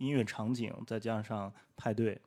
[0.00, 2.20] 音乐场景，再加上派对。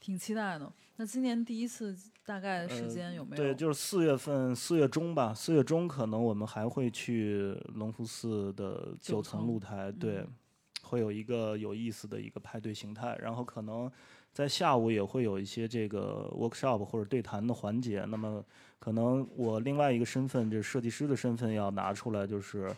[0.00, 0.70] 挺期待的。
[0.96, 3.42] 那今年第一次大概时间有没有？
[3.42, 5.32] 对，就是四月份，四月中吧。
[5.32, 10.24] 四月中可能我们还会去隆福寺的九层露台，对，
[10.82, 13.18] 会有一个有意思的一个派对形态。
[13.20, 13.90] 然后可能
[14.30, 18.04] 在下午也会有一些这个 workshop 或者对谈的环节。
[18.06, 18.44] 那么
[18.78, 22.70] 可能我另外一个身份，就是设计师的身份要拿出来，就是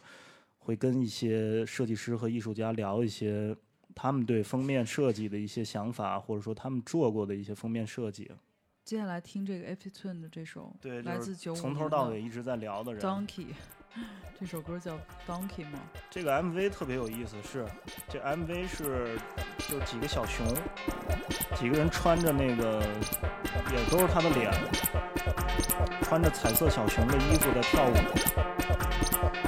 [0.61, 3.55] 会跟一些设计师和艺术家聊一些。
[3.99, 8.31] 他们对封面设计的一些想法，或者说他们做过的一些封面设计。
[8.85, 13.03] 接下来听这个 Epi Twin 的这首，对，来自九五从头到尾一直在聊的人。
[13.03, 13.47] Donkey，
[14.39, 15.81] 这首歌叫 Donkey 吗？
[16.11, 17.67] 这个 MV 特别有意思，是
[18.07, 19.19] 这 MV 是
[19.67, 20.47] 就几个小熊，
[21.57, 22.81] 几个人穿着那个
[23.73, 24.53] 也都是他的脸，
[26.03, 27.95] 穿着彩色小熊的衣服在跳舞。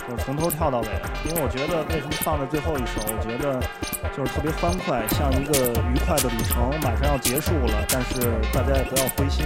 [0.08, 0.88] 就是从头跳到尾，
[1.24, 3.00] 因为我觉得为什么放在最后一首？
[3.06, 3.60] 我觉得
[4.16, 8.20] 就是特别欢快，像一个愉快的旅程，马上要结束了，但是
[8.52, 9.44] 大家也不要灰心。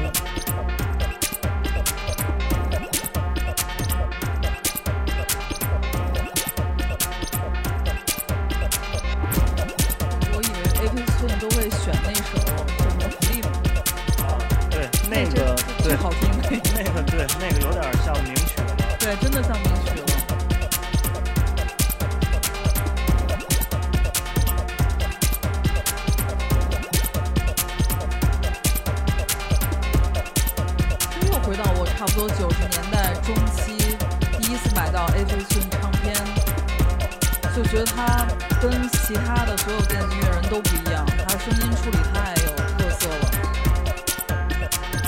[37.54, 38.26] 就觉得他
[38.62, 43.24] 跟其他的所有电子音乐人都不一样，他声音处理太有特色了。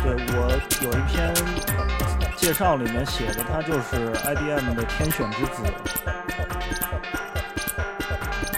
[0.02, 1.32] 对我有一篇
[2.36, 5.62] 介绍里面写的，他就是 I B M 的天选之子，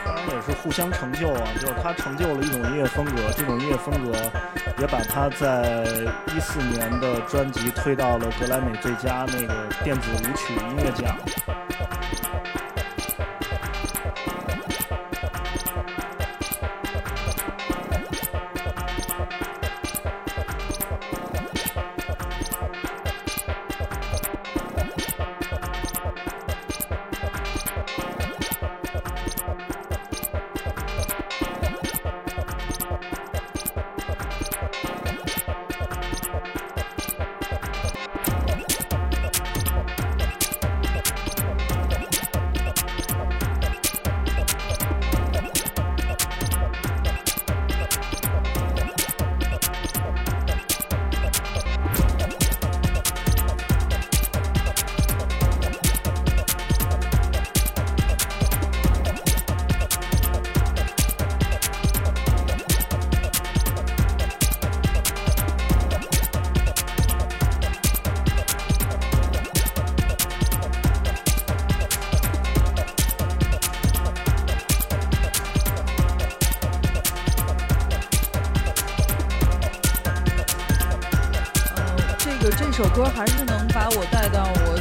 [0.05, 4.19] 当然也是互相成就啊，就是他成就了一种音乐风格，这种音乐风格。
[4.79, 5.85] 也把他在
[6.35, 11.17] 一四年的专辑推到了格莱美最佳那个电子舞曲音乐奖。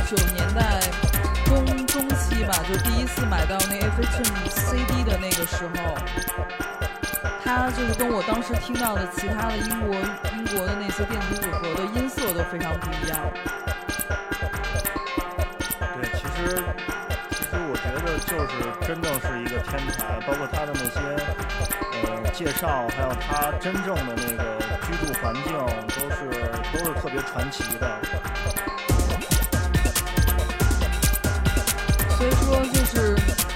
[0.06, 0.80] 九年代
[1.46, 5.96] 中中期吧，就第一次买到那 f h m CD 的那个时候，
[7.44, 9.96] 它就是跟我当时听到的其他的英国
[10.38, 13.18] 英国的那些电子组合的音色都非常不一样。
[15.96, 16.64] 对，其实
[17.32, 18.54] 其实我觉得就是
[18.86, 21.00] 真正是一个天才，包括他的那些
[22.06, 25.52] 呃介绍，还有他真正的那个居住环境
[25.98, 26.54] 都是。
[26.74, 27.88] 都是特别传奇的，
[32.18, 33.16] 所以说就是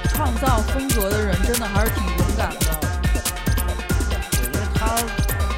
[0.09, 2.79] 创造风格的人真的还是挺勇敢的。
[3.11, 4.97] 对，因为他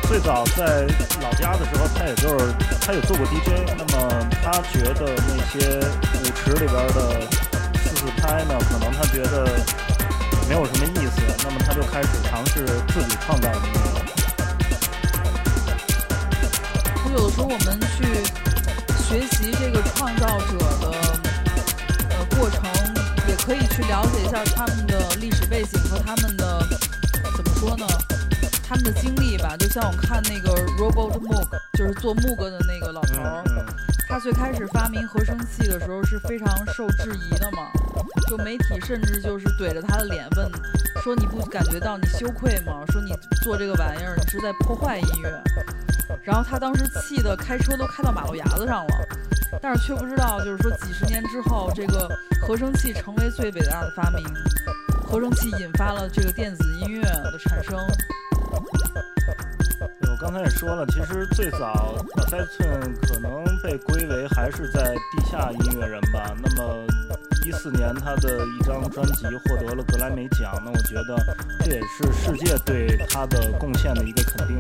[0.08, 0.86] 最早在
[1.22, 4.10] 老家的时候，他也就是他也做过 DJ，那么
[4.44, 5.80] 他觉得那些
[6.20, 7.22] 舞池里边的
[7.84, 9.48] 四四拍呢，可能他觉得
[10.48, 13.80] 没有什么意思，那么他就开始尝试自己创造音乐。
[17.14, 18.24] 有的时候我们去
[19.04, 20.94] 学习这个创造者的
[22.10, 22.62] 呃过程，
[23.32, 26.68] 也可以去了解一下他们的历史背景和他们的
[27.38, 27.88] 怎么说呢？
[28.68, 29.56] 他们的经历吧。
[29.58, 31.48] 就像我看那个 Robert Moog，
[31.78, 33.42] 就是做 Moog 的那个老头儿，
[34.10, 37.72] 他最开始发明合成器的时候是非常受质疑的嘛。
[38.28, 40.52] 就媒体甚至就是怼着他的脸问
[41.02, 42.84] 说：“你不感觉到你羞愧吗？
[42.92, 43.14] 说你
[43.44, 45.42] 做这个玩意儿，你是在破坏音乐。”
[46.22, 49.08] 然后他当时气得开车都开到马路牙子上了，
[49.60, 52.08] 但是却不知道，就是说几十年之后，这个
[52.42, 54.24] 合成器成为最伟大的发明，
[55.04, 57.78] 合成器引发了这个电子音乐的产生。
[60.02, 61.96] 我刚才也说了，其实最早
[62.28, 66.34] f a t u n 可能被归为还是在地下音乐人吧。
[66.42, 66.86] 那么
[67.46, 74.58] 一四年他的一张专辑获得了格莱美奖，那我觉得这也是世界对他的贡献的一个肯定。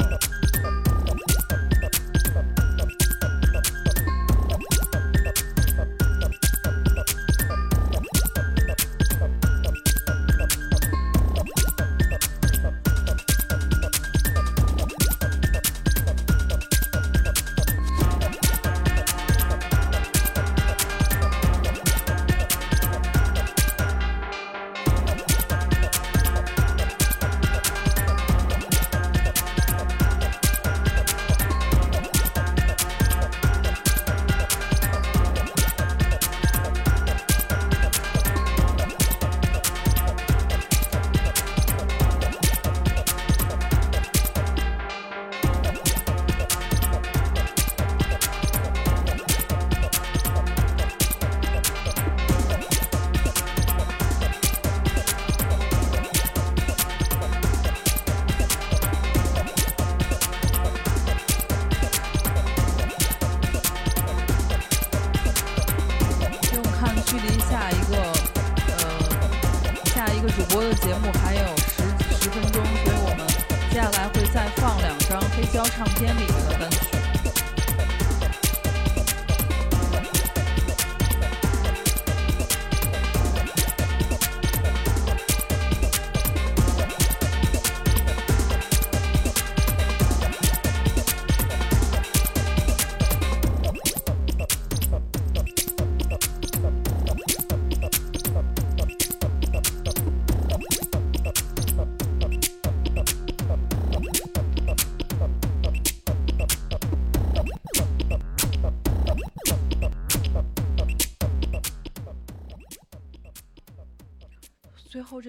[75.45, 76.80] 飞唱片里面的。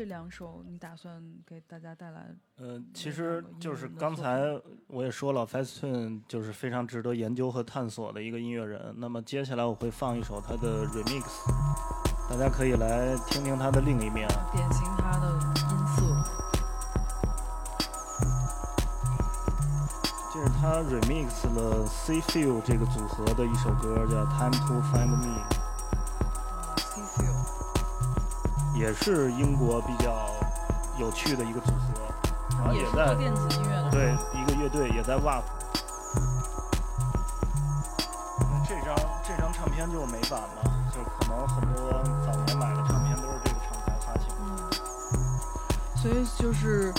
[0.02, 2.34] 这两首你打算给大家带来？
[2.56, 8.92] 呃，其实就是刚才我也说了 f a s t u n 就是非常值得研究和探索的一个音乐人。
[8.98, 11.22] 那么接下来我会放一首他的 Remix，
[12.28, 15.34] 大家可以来听听他的另一面，典型他的
[15.70, 16.02] 音色。
[20.34, 25.61] 这是他 Remix 了 C Feel 这个组合的一首歌，叫 Time to Find Me。
[28.82, 30.28] 也是英国比较
[30.98, 32.02] 有趣的一个组合，
[32.58, 35.42] 然后也在电子音乐的对一个乐队也在 WAP。
[38.40, 38.92] 那这张
[39.22, 41.92] 这张唱片就是美版嘛，就可能很多
[42.26, 44.26] 早年买的唱片都是这个厂牌发行。
[44.40, 44.58] 嗯，
[45.96, 46.92] 所以就是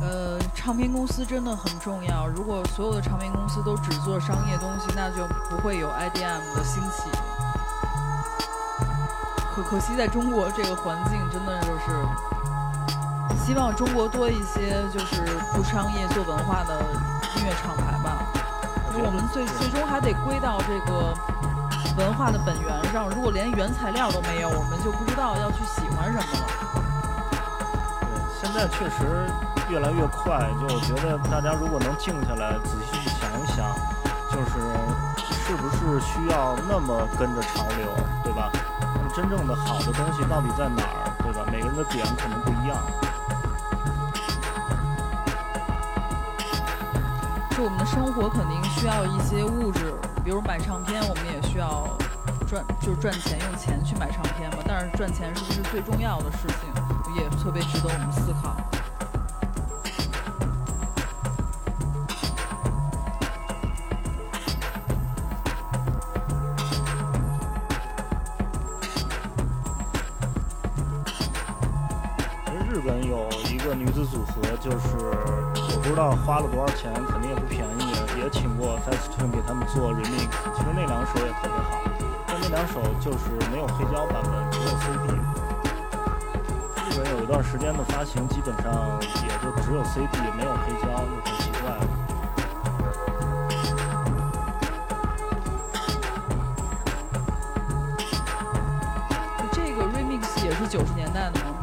[0.00, 2.26] 呃，唱片公司真的很重要。
[2.26, 7.10] 如果所有的唱片公司都只做商业东西，那就不会有 IDM 的兴起。
[9.58, 12.06] 可可惜，在中国这个环境，真的就是
[13.44, 15.16] 希望中国多一些就是
[15.52, 16.78] 不商业、做文化的
[17.34, 18.22] 音乐厂牌吧。
[18.94, 21.12] 因为我们最最终还得归到这个
[21.96, 23.08] 文化的本源上。
[23.10, 26.46] 如果连原材料都没有，我们就不知道要去喜欢什么了。
[28.00, 28.06] 对，
[28.40, 29.26] 现在确实
[29.68, 30.38] 越来越快。
[30.60, 33.74] 就我觉得，大家如果能静下来，仔细去想一想，
[34.30, 34.62] 就是
[35.48, 37.90] 是不是需要那么跟着潮流，
[38.22, 38.52] 对吧？
[39.14, 41.44] 真正的好的东西到底在哪儿，对吧？
[41.50, 42.78] 每个人的点可能不一样。
[47.50, 49.92] 就我们的生活肯定需要一些物质，
[50.22, 51.88] 比如买唱片，我们也需要
[52.46, 54.58] 赚，就是赚钱，用钱去买唱片嘛。
[54.64, 58.54] 但是赚钱是不是最重要的事情，也特别值得我们思考。
[72.78, 80.30] 日本有一个女子组合就是我不知道花了多少钱，肯定也不便宜，也请过 f a s t u n 给他们做 remix。
[80.54, 81.82] 其实那两首也特别好，
[82.28, 85.10] 但那两首就是没有黑胶版本，只有 CD。
[86.86, 91.74] 日本有一段时间的发行基本上也就只有 CD，没有黑胶，就很奇怪。
[99.50, 101.57] 这个 remix 也是九十年代的吗？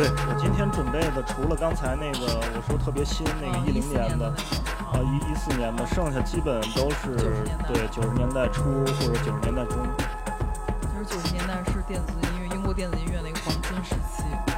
[0.00, 7.12] 对我今天准备的，除了刚才那个我说特别新那个一零年的，啊一一四年的，剩下基本都是
[7.68, 8.62] 对九十年代初
[8.96, 9.76] 或者九十年代中。
[10.80, 14.49] 其实九十年代是电子音乐英国电子音乐的一个黄金时期。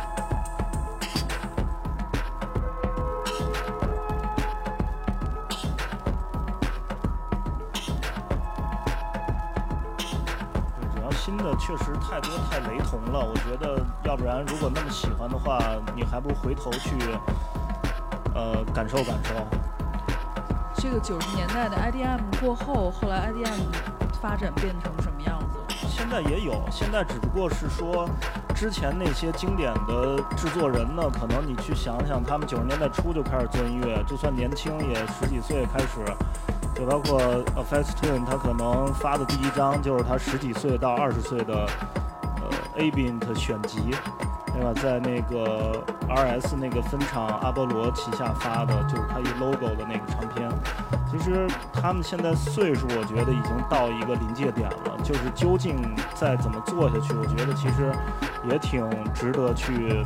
[11.73, 13.19] 确实太多太雷同了。
[13.19, 15.59] 我觉得，要不然如果那么喜欢的话，
[15.97, 16.91] 你还不如回头去，
[18.35, 19.35] 呃，感受感受。
[20.75, 23.71] 这个九十年代的 IDM 过后，后来 IDM
[24.21, 25.59] 发展变成什么样子？
[25.89, 28.07] 现在也有，现在只不过是说，
[28.55, 36.05] 之前那些经典的制作人呢，可能你去想想，他们九十年代初就开始做音乐，就算年轻也十几岁开始。
[36.75, 41.67] 就包括 a f e s t Twin，他可能发的第一张就是他十几岁到二十岁的
[42.41, 43.95] 呃 Abint 选集，
[44.47, 44.73] 对吧？
[44.81, 50.51] 在那个 RS 那个分厂阿波罗旗下发的，就是他一 logo 的那个唱片。
[51.11, 54.97] 其实他们现在岁数，我觉得已经到一个临界点了。
[55.05, 57.93] 就是究竟再怎么做下去，我觉得其实
[58.49, 60.03] 也挺值得去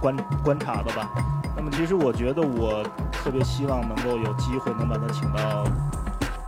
[0.00, 1.10] 观观察的吧。
[1.56, 2.84] 那么其实我觉得我。
[3.24, 5.64] 特别希望能够有机会能把他请到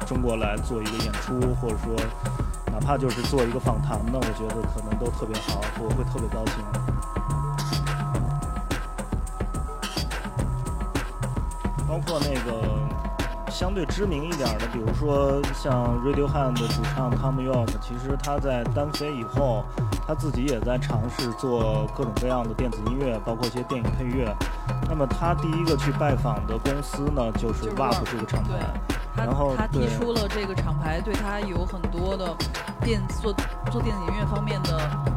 [0.07, 1.97] 中国来做一个演出，或者说
[2.71, 6.63] 哪怕就是做一个访谈呢，我觉得可能都特别好，我会特别高兴。
[11.89, 12.86] 包括那个
[13.57, 19.65] 相对知名一点的，比如说像 Radiohead 的主唱 Tom York，其实他在单飞以后，
[20.07, 24.31] 他自己也在尝试做各种各样的电子音乐，包括一些电影配乐。
[24.87, 28.79] 那么他第一个去拜访的公司呢，就是 WAP 这个厂牌。
[29.17, 32.37] 然后他提出了这个厂牌对他有很多的
[32.83, 33.33] 电做
[33.71, 35.16] 做电子音乐方面的很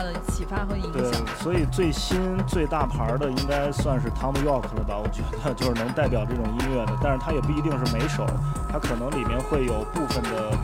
[0.00, 0.92] 大的启发和影响。
[0.92, 4.96] 对，所以最新最大牌的应该算是 Tom York 了吧？
[4.96, 8.26] 我觉得就是能代表这种音乐的，但是他也不一定是每首，
[8.72, 10.56] 他可能里面会有部分的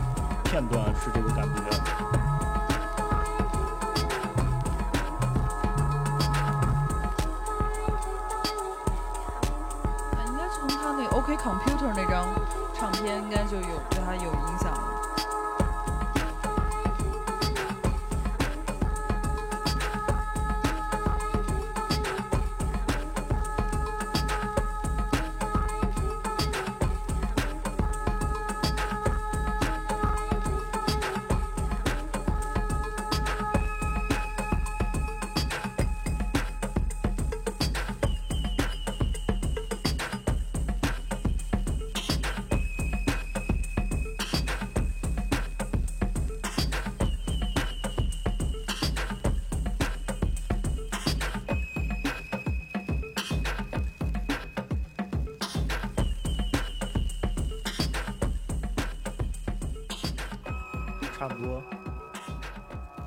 [0.43, 1.61] 片段是这个感觉。
[11.11, 12.27] OK Computer 那张
[12.73, 14.96] 唱片应该就有对他有影响。
[61.27, 61.61] 差不多。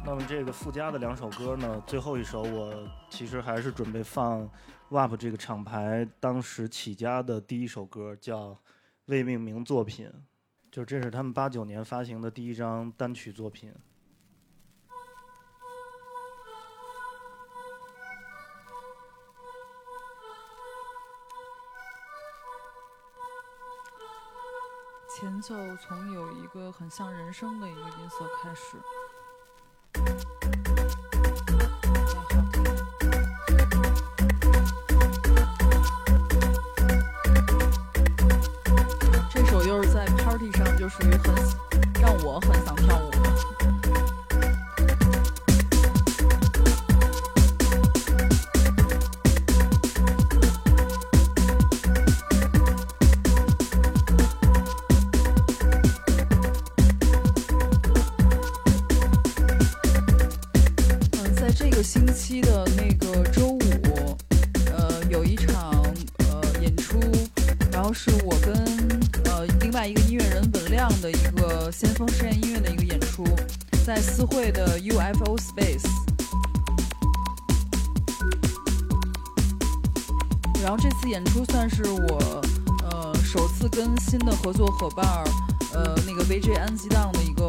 [0.05, 4.47] 那么这个附加的两首歌呢，最后一首我其实还是准备放
[4.91, 8.59] WAP 这个厂牌当时起家的第一首歌，叫
[9.07, 10.11] 未命名作品，
[10.71, 13.73] 就这是他们八九年发行的第一张单曲作品。
[25.21, 28.79] 前奏从有一个很像人声的一个音色开始。
[39.31, 41.35] 这首又是在 party 上就属于很
[42.01, 43.70] 让我很想跳舞。
[80.91, 82.43] 这次演出算是我
[82.91, 85.25] 呃首次跟新的合作伙伴儿，
[85.73, 87.45] 呃，那个 VJ 安吉档的一个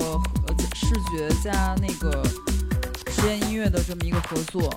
[0.45, 2.23] 呃视觉加那个
[3.09, 4.69] 实验音乐的这么一个合作，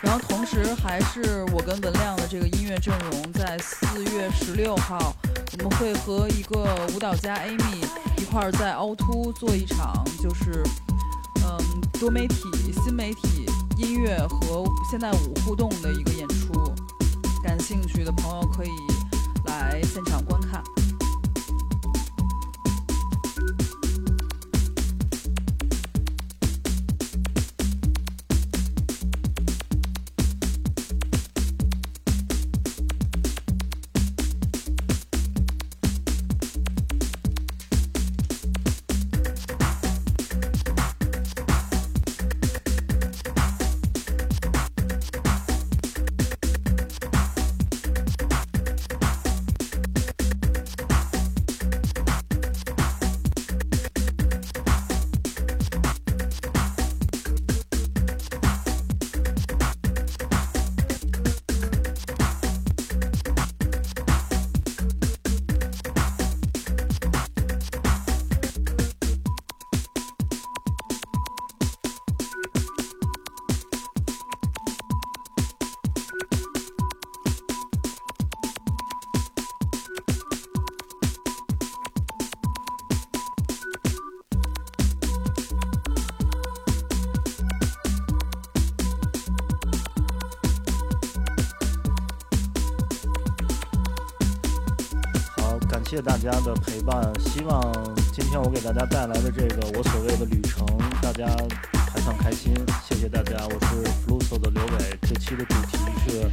[0.00, 5.14] 然后同时还是我跟文亮的这个音乐阵容，在四月十六号，
[5.58, 7.84] 我们会和一个舞蹈家 Amy
[8.16, 10.62] 一块儿在凹凸做一场，就是
[11.44, 12.48] 嗯多媒体、
[12.82, 13.43] 新媒体
[13.84, 16.72] 音乐和现代舞互动的一个演出。
[17.42, 18.70] 感兴趣的朋友可以
[19.44, 20.62] 来现场观看。
[95.94, 97.08] 谢大家的陪伴。
[97.20, 97.62] 希望
[98.12, 100.66] 今天我给大家带来的这个我所谓的旅程，
[101.00, 101.24] 大家
[101.92, 102.52] 还算开心。
[102.84, 104.98] 谢谢大家，我是 Fluso 的刘伟。
[105.02, 106.28] 这期的主题是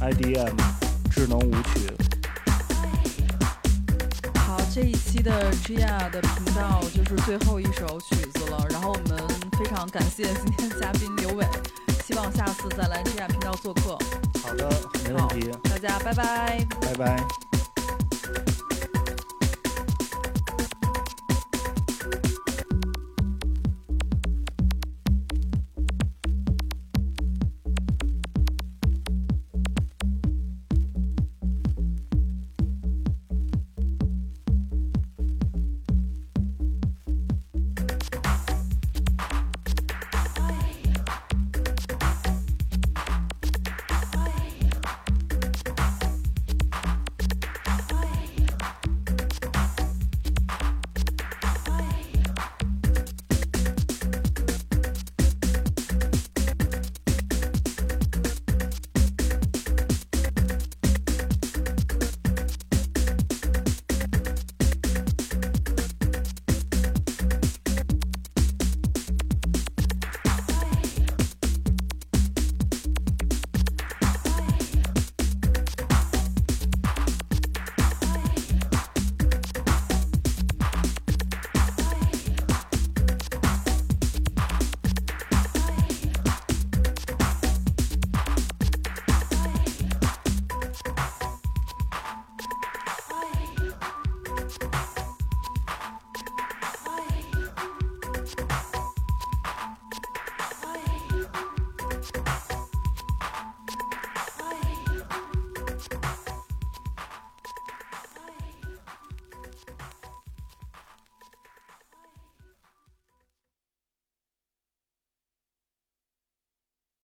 [0.00, 0.56] IDM
[1.12, 1.94] 智能舞曲。
[4.34, 8.66] 好，这一期的 Gia 的频道就是最后一首曲子了。
[8.70, 9.16] 然后我们
[9.56, 11.46] 非常感谢今天的嘉宾刘伟，
[12.04, 13.96] 希望下次再来 Gia 频道做客。
[14.42, 14.68] 好的，
[15.04, 15.52] 没问题。
[15.70, 17.43] 大家拜拜，拜拜。